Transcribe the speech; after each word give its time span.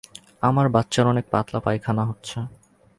আমার 0.41 0.67
বাচ্চার 0.69 1.05
অনেক 1.07 1.25
পাতলা 1.31 1.59
পায়খানা 1.59 2.03
হচ্ছে। 2.05 2.37